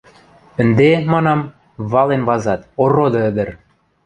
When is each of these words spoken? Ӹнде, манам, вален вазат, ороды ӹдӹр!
Ӹнде, 0.61 0.91
манам, 1.11 1.41
вален 1.91 2.21
вазат, 2.29 2.61
ороды 2.83 3.19
ӹдӹр! 3.29 3.49